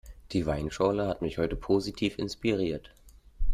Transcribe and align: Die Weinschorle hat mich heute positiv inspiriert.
Die 0.31 0.47
Weinschorle 0.47 1.05
hat 1.07 1.21
mich 1.21 1.37
heute 1.37 1.55
positiv 1.55 2.17
inspiriert. 2.17 2.89